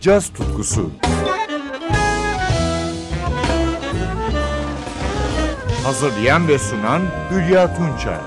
caz 0.00 0.32
tutkusu. 0.32 0.90
Hazırlayan 5.84 6.48
ve 6.48 6.58
sunan 6.58 7.02
Hülya 7.30 7.74
Tunçay. 7.76 8.18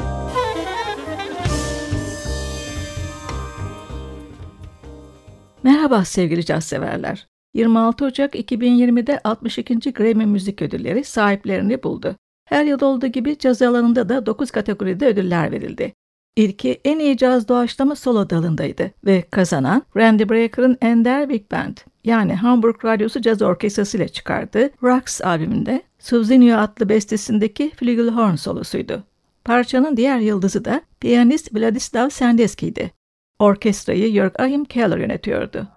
Merhaba 5.64 6.06
sevgili 6.06 6.46
caz 6.46 6.66
severler. 6.66 7.28
26 7.54 8.06
Ocak 8.06 8.36
2020'de 8.36 9.20
62. 9.24 9.94
Grammy 9.94 10.26
Müzik 10.26 10.62
Ödülleri 10.62 11.04
sahiplerini 11.04 11.84
buldu. 11.84 12.16
Her 12.46 12.66
yıl 12.66 12.82
olduğu 12.82 13.08
gibi 13.08 13.38
caz 13.38 13.62
alanında 13.62 14.10
da 14.10 14.26
9 14.26 14.52
kategoride 14.52 15.06
ödüller 15.06 15.52
verildi. 15.52 15.94
İlki 16.36 16.82
en 16.86 17.00
iyi 17.00 17.18
caz 17.18 17.48
doğaçlama 17.48 17.96
solo 17.96 18.30
dalındaydı 18.30 18.92
ve 19.06 19.22
kazanan 19.32 19.84
Randy 19.98 20.30
Breaker'ın 20.30 20.78
Ender 20.82 21.30
Big 21.30 21.52
Band 21.52 21.78
yani 22.04 22.34
Hamburg 22.34 22.86
Radyosu 22.86 23.22
Caz 23.22 23.42
Orkestrası 23.42 23.98
ile 23.98 24.08
çıkardığı 24.08 24.70
Rocks 24.84 25.22
albümünde 25.22 25.82
Suzinio 26.00 26.58
adlı 26.58 26.90
bestesindeki 26.90 27.72
flügelhorn 27.76 28.36
solosuydu. 28.36 29.04
Parçanın 29.46 29.98
diğer 29.98 30.20
yıldızı 30.20 30.66
da 30.66 30.82
piyanist 31.00 31.56
Vladislav 31.56 32.10
Sendeski'ydi. 32.10 32.92
Orkestrayı 33.40 34.14
Jörg 34.14 34.40
Achim 34.40 34.66
Keller 34.66 34.98
yönetiyordu. 34.98 35.68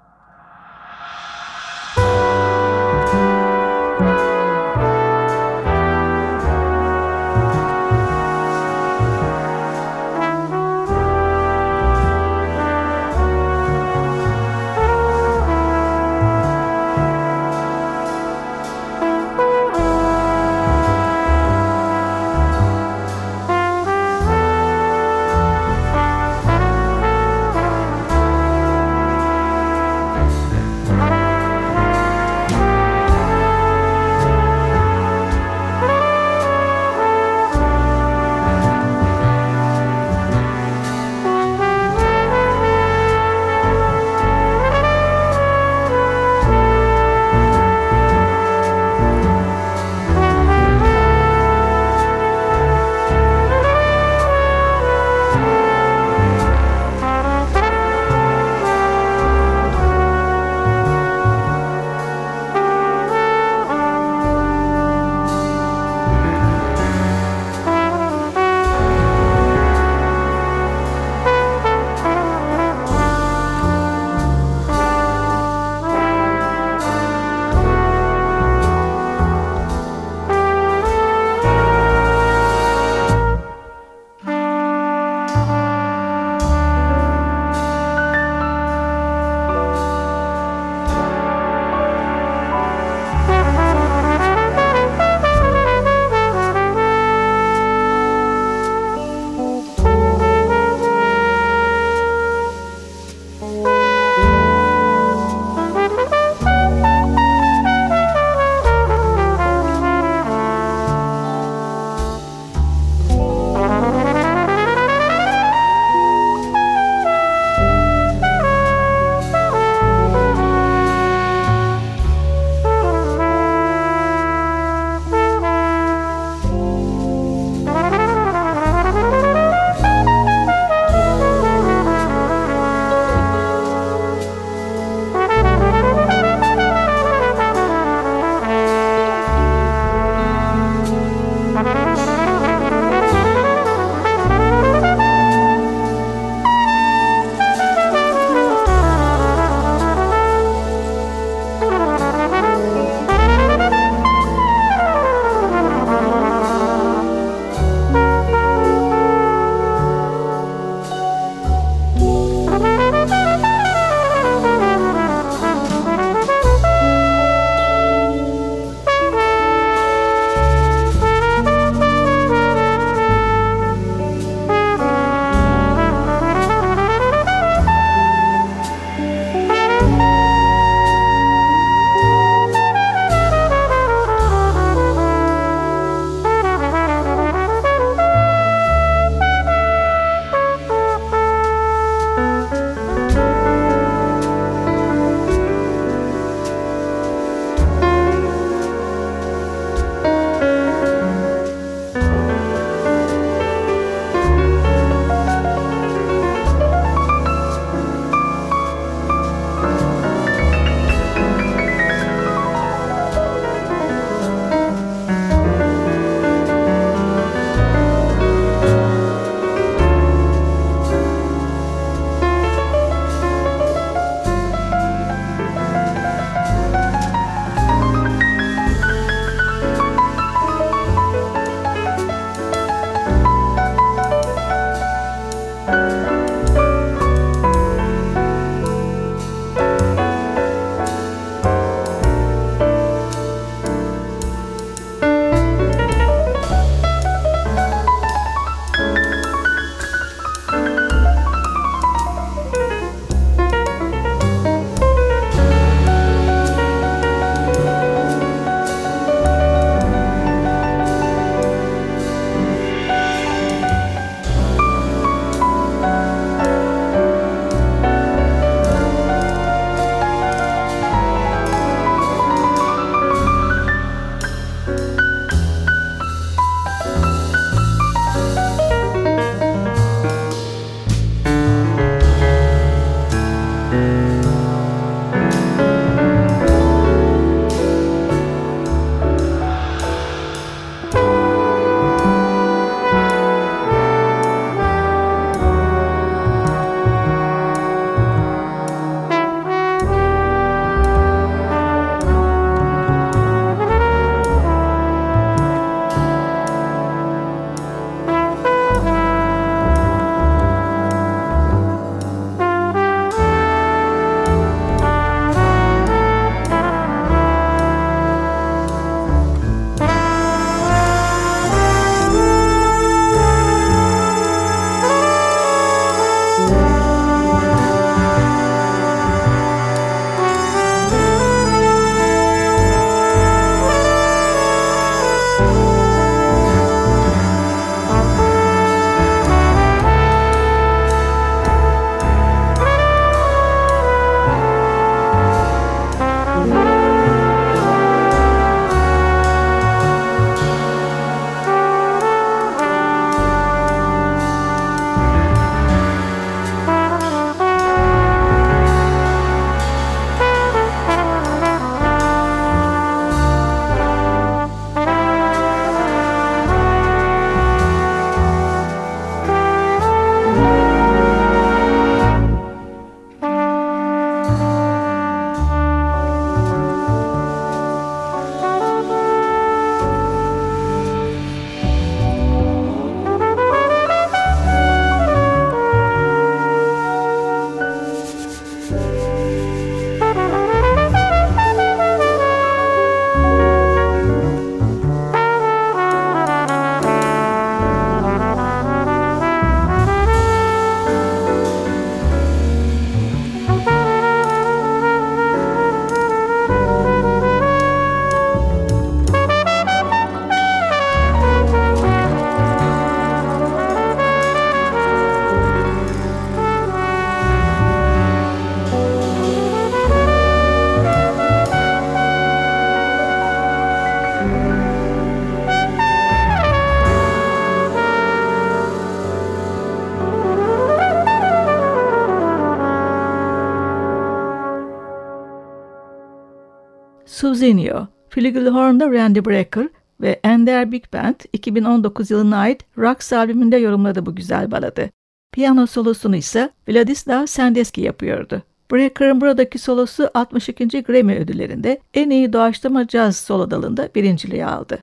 Suzinio, 437.37 437.87
Flugelhorn'da 438.09 438.93
Randy 438.93 439.25
Brecker 439.25 439.69
ve 440.01 440.21
Ender 440.25 440.73
Big 440.73 440.85
Band 440.93 441.15
2019 441.33 442.11
yılına 442.11 442.37
ait 442.37 442.65
Rocks 442.79 443.13
albümünde 443.13 443.57
yorumladı 443.57 444.07
bu 444.07 444.15
güzel 444.15 444.51
baladı. 444.51 444.91
Piyano 445.33 445.67
solosunu 445.67 446.17
ise 446.17 446.51
Vladislav 446.69 447.27
Sendeski 447.27 447.81
yapıyordu. 447.81 448.43
Brecker'ın 448.73 449.21
buradaki 449.21 449.59
solosu 449.59 450.11
62. 450.15 450.83
Grammy 450.83 451.17
ödüllerinde 451.17 451.81
en 451.95 452.11
iyi 452.11 452.33
doğaçlama 452.33 452.89
caz 452.89 453.17
solo 453.17 453.51
dalında 453.51 453.89
birinciliği 453.95 454.47
aldı. 454.47 454.79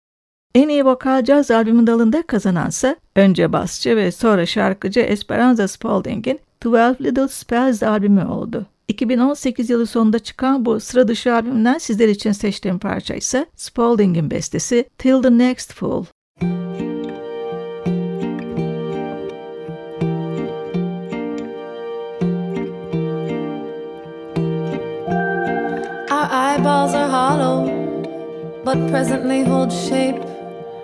En 0.55 0.69
iyi 0.69 0.85
vokal 0.85 1.23
caz 1.23 1.51
albümü 1.51 1.87
dalında 1.87 2.21
kazanansa 2.21 2.95
önce 3.15 3.53
basçı 3.53 3.95
ve 3.95 4.11
sonra 4.11 4.45
şarkıcı 4.45 4.99
Esperanza 4.99 5.67
Spalding'in 5.67 6.39
Twelve 6.61 6.95
Little 7.01 7.27
Spells 7.27 7.83
albümü 7.83 8.25
oldu. 8.25 8.65
2018 8.87 9.69
yılı 9.69 9.87
sonunda 9.87 10.19
çıkan 10.19 10.65
bu 10.65 10.79
sıra 10.79 11.07
dışı 11.07 11.33
albümden 11.33 11.77
sizler 11.77 12.07
için 12.07 12.31
seçtiğim 12.31 12.79
parça 12.79 13.13
ise 13.13 13.45
Spalding'in 13.55 14.31
bestesi 14.31 14.89
Till 14.97 15.21
the 15.21 15.37
Next 15.37 15.73
Fool. 15.73 16.05
Our 26.11 26.29
eyeballs 26.31 26.93
are 26.93 27.09
hollow, 27.09 27.67
but 28.65 28.89
presently 28.91 29.43
hold 29.43 29.71
shape 29.71 30.19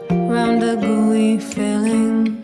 round 0.09 0.63
a 0.63 0.75
gooey 0.75 1.39
filling. 1.39 2.39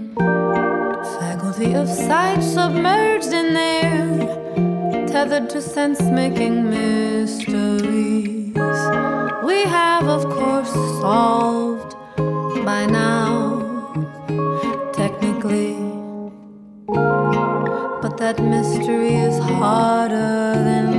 Faculty 1.20 1.76
of 1.76 1.88
sight 1.90 2.44
submerged 2.44 3.34
in 3.34 3.54
there 3.54 4.75
tethered 5.16 5.50
to 5.50 5.62
sense 5.62 6.02
making 6.02 6.70
mysteries 6.70 8.54
we 9.46 9.64
have, 9.64 10.10
of 10.10 10.24
course, 10.30 10.74
solved 11.00 11.96
by 12.66 12.86
now, 12.86 13.94
technically. 14.92 15.78
But 18.02 18.18
that 18.18 18.44
mystery 18.44 19.16
is 19.16 19.40
harder 19.40 20.54
than 20.68 20.95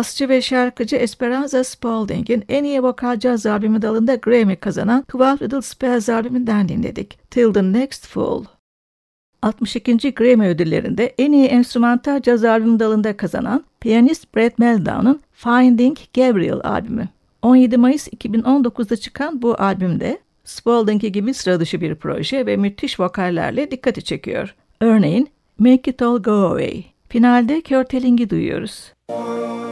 Basçı 0.00 0.28
ve 0.28 0.42
şarkıcı 0.42 0.96
Esperanza 0.96 1.64
Spalding'in 1.64 2.44
en 2.48 2.64
iyi 2.64 2.82
vokal 2.82 3.18
caz 3.18 3.46
albümü 3.46 3.82
dalında 3.82 4.14
Grammy 4.14 4.56
kazanan 4.56 5.02
Twelve 5.02 5.44
Little 5.44 5.62
Spells 5.62 6.08
albümünden 6.08 6.68
dinledik. 6.68 7.30
Till 7.30 7.52
the 7.52 7.72
Next 7.72 8.06
Fall. 8.06 8.44
62. 9.42 10.14
Grammy 10.14 10.48
ödüllerinde 10.48 11.14
en 11.18 11.32
iyi 11.32 11.46
enstrümantal 11.46 12.22
caz 12.22 12.44
albümü 12.44 12.78
dalında 12.78 13.16
kazanan 13.16 13.64
piyanist 13.80 14.36
Brett 14.36 14.58
Meldau'nun 14.58 15.20
Finding 15.32 15.96
Gabriel 16.14 16.60
albümü. 16.64 17.08
17 17.42 17.76
Mayıs 17.76 18.08
2019'da 18.08 18.96
çıkan 18.96 19.42
bu 19.42 19.56
albümde 19.58 20.18
Spalding'i 20.44 21.12
gibi 21.12 21.34
sıra 21.34 21.60
dışı 21.60 21.80
bir 21.80 21.94
proje 21.94 22.46
ve 22.46 22.56
müthiş 22.56 23.00
vokallerle 23.00 23.70
dikkati 23.70 24.04
çekiyor. 24.04 24.54
Örneğin 24.80 25.28
Make 25.58 25.90
It 25.90 26.02
All 26.02 26.22
Go 26.22 26.32
Away. 26.32 26.84
Finalde 27.08 27.62
Kurt 27.62 28.30
duyuyoruz. 28.30 28.92
Thank 29.10 29.69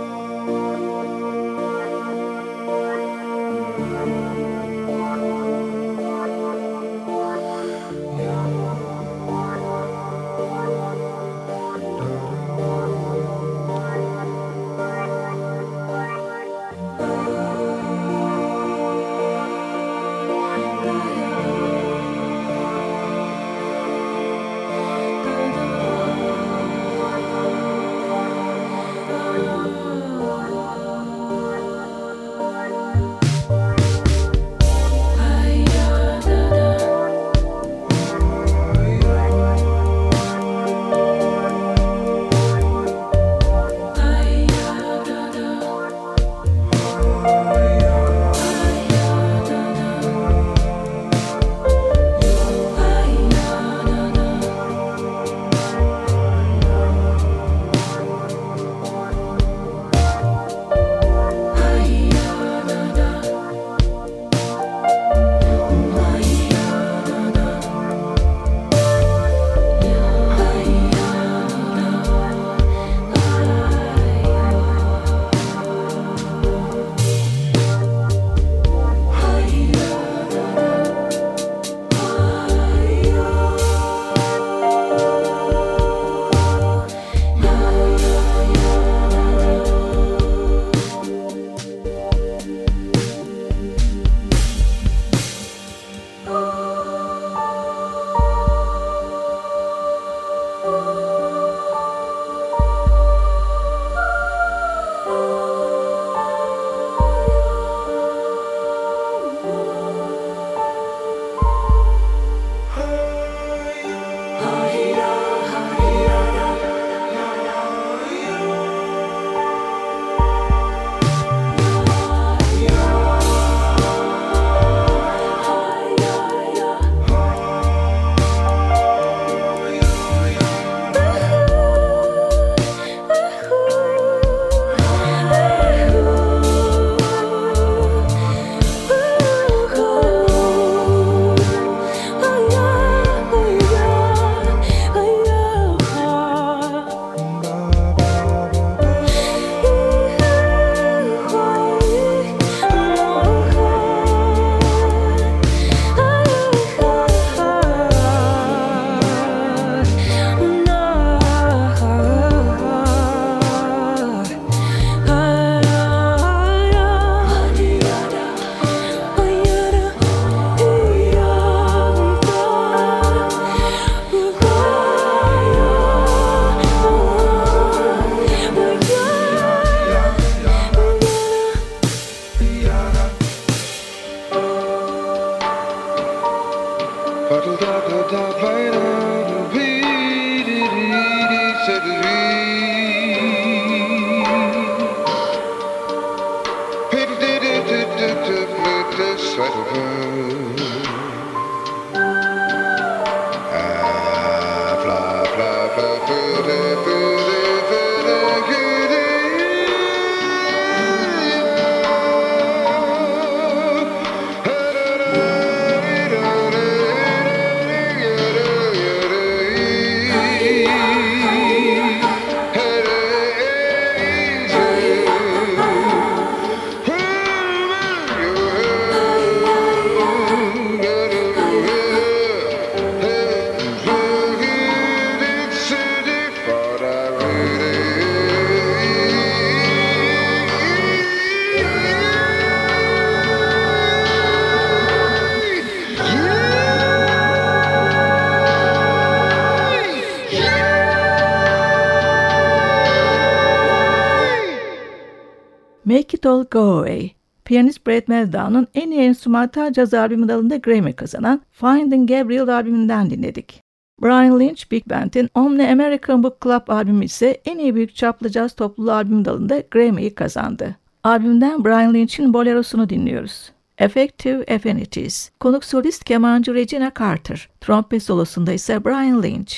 Make 256.24 256.42
It 256.42 256.50
Go 256.50 256.78
Away. 256.78 257.14
Piyanist 257.44 257.86
Brad 257.86 258.08
Meldau'nun 258.08 258.66
en 258.74 258.90
iyi 258.90 259.00
enstrümantal 259.00 259.72
caz 259.72 259.94
albümü 259.94 260.28
dalında 260.28 260.56
Grammy 260.56 260.92
kazanan 260.92 261.42
Finding 261.50 262.08
Gabriel 262.08 262.48
albümünden 262.48 263.10
dinledik. 263.10 263.62
Brian 264.02 264.40
Lynch 264.40 264.70
Big 264.70 264.86
Band'in 264.90 265.30
Omni 265.34 265.70
American 265.70 266.22
Book 266.22 266.42
Club 266.42 266.68
albümü 266.68 267.04
ise 267.04 267.40
en 267.44 267.58
iyi 267.58 267.74
büyük 267.74 267.96
çaplı 267.96 268.30
caz 268.30 268.54
topluluğu 268.54 268.92
albüm 268.92 269.24
dalında 269.24 269.62
Grammy'yi 269.70 270.14
kazandı. 270.14 270.76
Albümden 271.04 271.64
Brian 271.64 271.94
Lynch'in 271.94 272.34
bolerosunu 272.34 272.88
dinliyoruz. 272.88 273.52
Effective 273.78 274.54
Affinities. 274.54 275.30
Konuk 275.40 275.64
solist 275.64 276.04
kemancı 276.04 276.54
Regina 276.54 276.92
Carter. 276.98 277.48
Trompet 277.60 278.02
solosunda 278.02 278.52
ise 278.52 278.84
Brian 278.84 279.22
Lynch. 279.22 279.54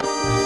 Brian 0.00 0.41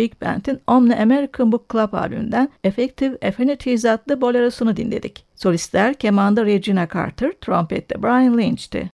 Big 0.00 0.20
Band'in 0.22 0.60
Omni 0.66 0.96
American 0.96 1.52
Book 1.52 1.70
Club 1.72 1.92
albümünden 1.92 2.48
Effective 2.64 3.28
Affinities 3.28 3.84
adlı 3.84 4.20
bolerosunu 4.20 4.76
dinledik. 4.76 5.26
Solistler 5.34 5.94
kemanda 5.94 6.46
Regina 6.46 6.88
Carter, 6.94 7.32
trompette 7.40 8.02
Brian 8.02 8.38
Lynch'ti. 8.38 8.90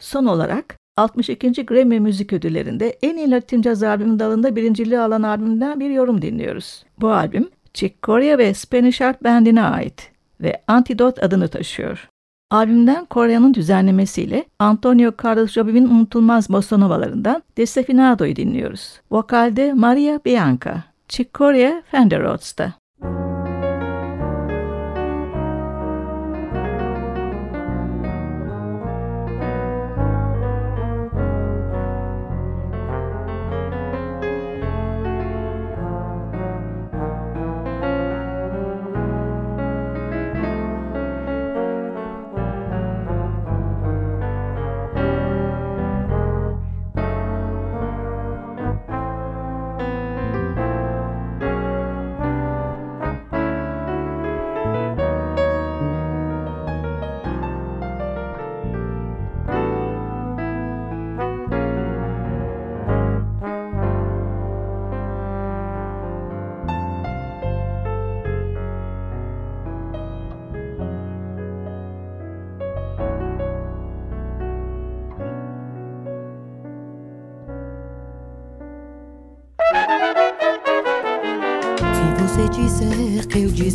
Son 0.00 0.26
olarak 0.26 0.76
62. 0.96 1.66
Grammy 1.66 2.00
Müzik 2.00 2.32
Ödülleri'nde 2.32 2.98
en 3.02 3.16
iyi 3.16 3.30
Latin 3.30 3.62
Caz 3.62 3.82
albümü 3.82 4.18
dalında 4.18 4.56
birinciliği 4.56 5.00
alan 5.00 5.22
albümden 5.22 5.80
bir 5.80 5.90
yorum 5.90 6.22
dinliyoruz. 6.22 6.84
Bu 7.00 7.10
albüm 7.10 7.48
Chick 7.74 8.02
Corea 8.02 8.38
ve 8.38 8.54
Spanish 8.54 9.00
Art 9.00 9.24
Band'ine 9.24 9.62
ait 9.62 10.10
ve 10.40 10.62
Antidote 10.66 11.22
adını 11.22 11.48
taşıyor. 11.48 12.08
Albümden 12.50 13.04
Korea'nın 13.04 13.54
düzenlemesiyle 13.54 14.44
Antonio 14.58 15.12
Carlos 15.24 15.52
Jobim'in 15.52 15.88
unutulmaz 15.88 16.50
bossa 16.50 16.76
novalarından 16.76 17.42
Desafinado'yu 17.56 18.36
dinliyoruz. 18.36 19.00
Vokalde 19.10 19.72
Maria 19.72 20.20
Bianca, 20.24 20.84
Chick 21.08 21.34
Corea 21.34 21.82
Fender 21.90 22.22
Rhodes'ta. 22.22 22.79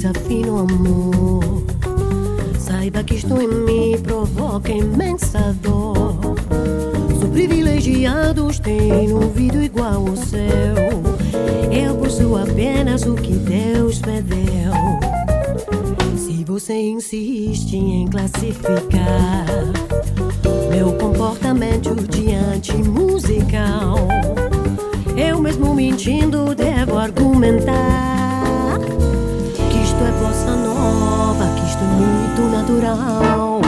Desafino 0.06 0.60
amor, 0.60 1.63
saiba 2.60 3.04
que 3.04 3.15
isto 3.15 3.41
em 3.41 3.48
mim 3.48 4.00
provoca 4.00 4.72
imensa 4.72 5.56
dor. 5.63 6.36
Sou 7.20 7.30
privilegiado, 7.30 8.48
tenho 8.62 9.18
um 9.18 9.24
ouvido 9.24 9.63
igual 9.63 10.08
ao 10.08 10.15
seu. 10.15 10.76
Eu 11.72 11.96
possuo 11.96 12.38
apenas 12.38 13.04
o 13.04 13.15
que 13.15 13.34
Deus 13.34 14.00
me 14.02 14.22
deu. 14.22 14.74
Se 16.15 16.44
você 16.44 16.76
insiste 16.76 17.76
em 17.76 18.08
classificar 18.08 19.48
meu 20.70 20.94
comportamento 20.94 21.96
diante 22.10 22.74
musical, 22.76 24.08
eu 25.18 25.41
mesmo 25.41 25.74
mentindo 25.74 26.54
devo 26.54 26.96
argumentar 27.00 28.14
muito 31.86 32.41
natural. 32.52 33.62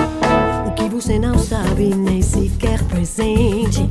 O 0.65 0.71
que 0.71 0.89
você 0.89 1.17
não 1.19 1.37
sabe 1.37 1.93
nem 1.95 2.21
sequer 2.21 2.83
presente. 2.83 3.87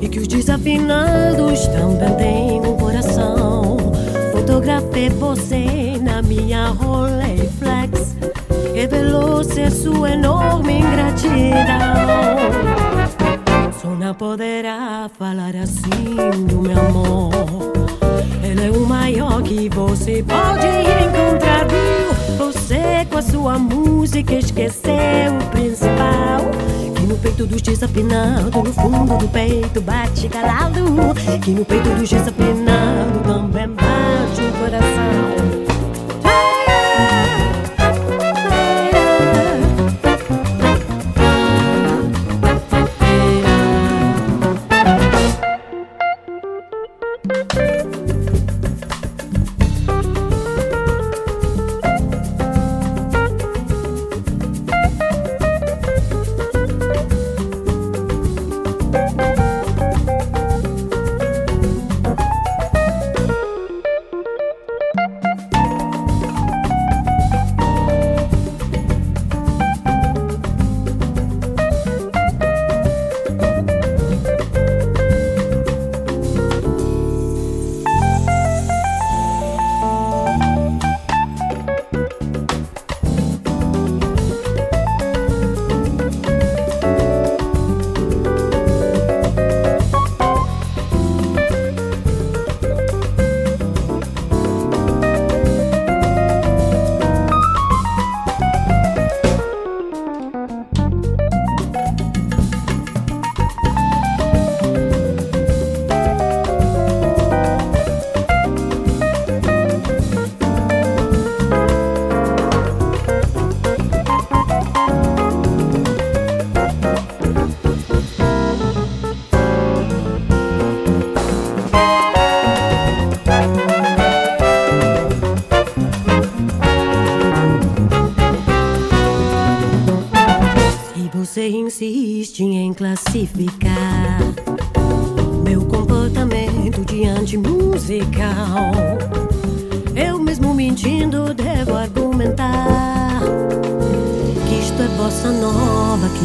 E 0.00 0.08
que 0.08 0.18
os 0.18 0.28
desafinados 0.28 1.66
também 1.68 2.16
têm 2.16 2.60
um 2.60 2.76
coração. 2.76 3.76
Fotografei 4.32 5.08
você 5.10 5.98
na 6.02 6.22
minha 6.22 6.68
Rolleiflex. 6.68 8.16
Revelou 8.74 9.44
ser 9.44 9.70
sua 9.70 10.10
enorme 10.12 10.80
ingratidão. 10.80 12.32
Não 14.12 14.18
poderá 14.18 15.08
falar 15.18 15.56
assim 15.56 16.16
do 16.46 16.60
meu 16.60 16.78
amor. 16.78 17.72
Ele 18.44 18.66
é 18.66 18.70
o 18.70 18.86
maior 18.86 19.42
que 19.42 19.70
você 19.70 20.22
pode 20.22 20.66
encontrar, 20.66 21.66
viu? 21.66 22.11
Você 22.62 23.04
com 23.10 23.18
a 23.18 23.22
sua 23.22 23.58
música 23.58 24.34
esqueceu 24.34 24.92
o 25.40 25.50
principal. 25.50 26.48
Que 26.94 27.02
no 27.06 27.18
peito 27.18 27.44
dos 27.44 27.60
desafinados, 27.60 28.54
no 28.54 28.72
fundo 28.72 29.18
do 29.18 29.28
peito 29.28 29.80
bate 29.80 30.28
calado. 30.28 30.80
Que 31.42 31.50
no 31.50 31.64
peito 31.64 31.88
dos 31.90 32.08
desafinados 32.08 33.22
também 33.26 33.61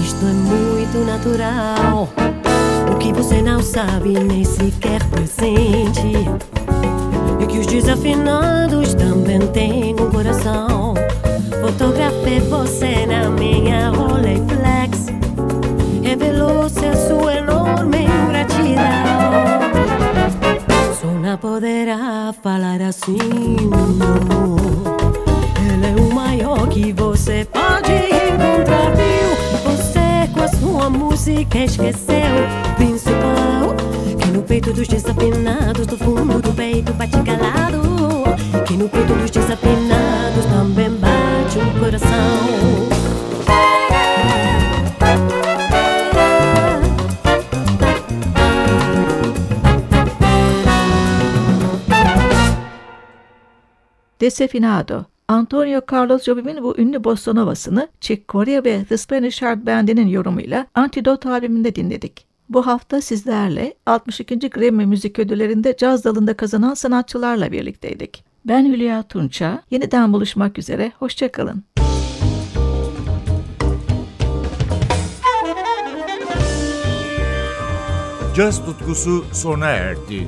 isto 0.03 0.25
é 0.25 0.33
muito 0.33 0.97
natural. 1.05 2.09
O 2.91 2.97
que 2.97 3.13
você 3.13 3.41
não 3.41 3.61
sabe 3.61 4.09
nem 4.19 4.43
sequer 4.43 5.03
presente. 5.05 6.11
E 7.39 7.45
que 7.45 7.59
os 7.59 7.67
desafinados 7.67 8.93
também 8.93 9.39
têm 9.47 9.93
um 9.93 10.09
coração. 10.09 10.93
Fotografei 11.61 12.39
você 12.41 13.05
na 13.05 13.29
minha 13.29 13.89
Rolleiflex 13.89 15.07
Revelou-se 16.03 16.85
a 16.85 16.95
sua 16.95 17.35
enorme 17.35 18.03
ingratidão 18.03 19.17
pra 21.37 22.33
falar 22.41 22.81
assim, 22.81 23.17
amor. 23.73 24.86
Música 31.27 31.59
esqueceu 31.59 32.15
o 32.15 32.75
principal. 32.75 33.75
Que 34.17 34.31
no 34.31 34.41
peito 34.43 34.71
dos 34.71 34.87
desafinados, 34.87 35.85
do 35.85 35.97
fundo 35.97 36.41
do 36.41 36.53
peito 36.53 36.93
bate 36.93 37.21
calado. 37.23 37.83
Que 38.65 38.77
no 38.77 38.87
peito 38.87 39.13
dos 39.13 39.29
desafinados 39.29 40.45
também 40.45 40.89
bate 40.91 41.59
um 41.59 41.79
coração. 41.79 42.87
Desafinado. 54.17 55.05
Antonio 55.29 55.81
Carlos 55.91 56.23
Jobim'in 56.23 56.63
bu 56.63 56.77
ünlü 56.77 57.03
bossa 57.03 57.33
novasını 57.33 57.87
Chick 58.01 58.29
Corea 58.29 58.63
ve 58.63 58.85
The 58.85 58.97
Spanish 58.97 59.41
Heart 59.41 59.65
Band'inin 59.65 60.07
yorumuyla 60.07 60.67
Antidote 60.75 61.29
albümünde 61.29 61.75
dinledik. 61.75 62.25
Bu 62.49 62.67
hafta 62.67 63.01
sizlerle 63.01 63.73
62. 63.85 64.49
Grammy 64.49 64.85
Müzik 64.85 65.19
Ödülleri'nde 65.19 65.77
caz 65.77 66.03
dalında 66.05 66.33
kazanan 66.33 66.73
sanatçılarla 66.73 67.51
birlikteydik. 67.51 68.23
Ben 68.45 68.65
Hülya 68.65 69.03
Tunça. 69.03 69.61
Yeniden 69.71 70.13
buluşmak 70.13 70.59
üzere. 70.59 70.91
Hoşçakalın. 70.99 71.63
Caz 78.35 78.65
tutkusu 78.65 79.25
sona 79.33 79.67
erdi. 79.67 80.27